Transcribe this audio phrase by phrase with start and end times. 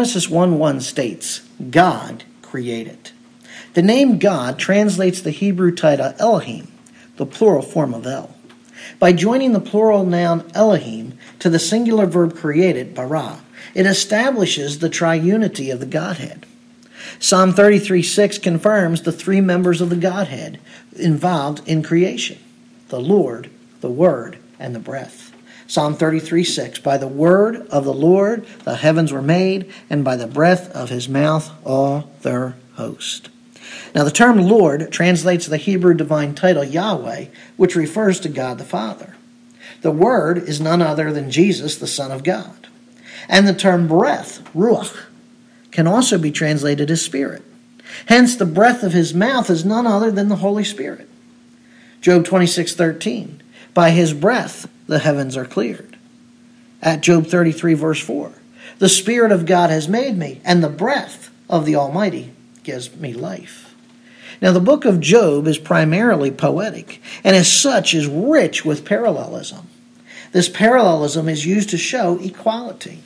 [0.00, 3.10] Genesis 1 1 states, God created.
[3.74, 6.72] The name God translates the Hebrew title Elohim,
[7.18, 8.34] the plural form of El.
[8.98, 13.42] By joining the plural noun Elohim to the singular verb created, bara,
[13.74, 16.46] it establishes the triunity of the Godhead.
[17.18, 20.58] Psalm 33 6 confirms the three members of the Godhead
[20.96, 22.38] involved in creation
[22.88, 23.50] the Lord,
[23.82, 25.29] the Word, and the breath.
[25.70, 30.16] Psalm 33 6 By the word of the Lord the heavens were made, and by
[30.16, 33.28] the breath of his mouth all their host.
[33.94, 38.64] Now, the term Lord translates the Hebrew divine title Yahweh, which refers to God the
[38.64, 39.14] Father.
[39.82, 42.66] The Word is none other than Jesus, the Son of God.
[43.28, 45.04] And the term breath, Ruach,
[45.70, 47.44] can also be translated as spirit.
[48.06, 51.08] Hence, the breath of his mouth is none other than the Holy Spirit.
[52.00, 53.40] Job 26 13.
[53.72, 55.96] By his breath the heavens are cleared.
[56.82, 58.32] At Job 33, verse 4.
[58.80, 62.32] The Spirit of God has made me, and the breath of the Almighty
[62.64, 63.72] gives me life.
[64.42, 69.68] Now, the book of Job is primarily poetic, and as such is rich with parallelism.
[70.32, 72.98] This parallelism is used to show equality.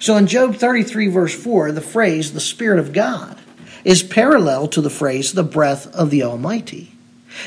[0.00, 3.38] So in Job 33, verse 4, the phrase, the Spirit of God,
[3.84, 6.90] is parallel to the phrase, the breath of the Almighty.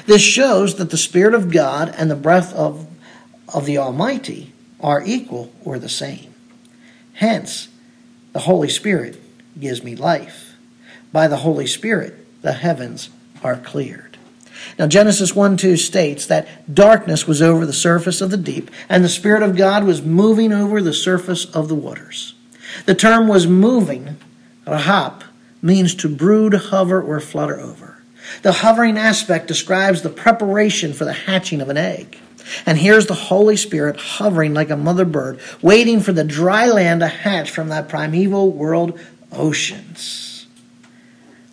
[0.06, 2.88] This shows that the Spirit of God and the breath of,
[3.54, 6.34] of the Almighty are equal or the same.
[7.14, 7.70] Hence,
[8.34, 9.22] the Holy Spirit
[9.60, 10.56] gives me life.
[11.12, 13.10] By the Holy Spirit, the heavens
[13.44, 14.18] are cleared.
[14.78, 19.04] Now, Genesis 1 2 states that darkness was over the surface of the deep, and
[19.04, 22.36] the Spirit of God was moving over the surface of the waters.
[22.86, 24.18] The term was moving,
[24.66, 25.24] rahap,
[25.62, 28.04] means to brood, hover, or flutter over.
[28.42, 32.20] The hovering aspect describes the preparation for the hatching of an egg.
[32.66, 37.02] And here's the Holy Spirit hovering like a mother bird, waiting for the dry land
[37.02, 39.00] to hatch from that primeval world
[39.32, 40.28] oceans.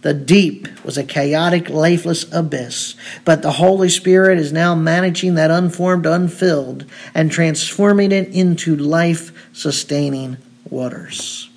[0.03, 5.51] The deep was a chaotic, lifeless abyss, but the Holy Spirit is now managing that
[5.51, 10.36] unformed, unfilled, and transforming it into life sustaining
[10.69, 11.48] waters.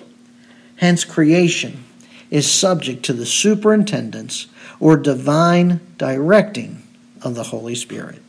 [0.76, 1.84] Hence, creation
[2.30, 4.46] is subject to the superintendence
[4.80, 6.82] or divine directing
[7.20, 8.22] of the Holy Spirit.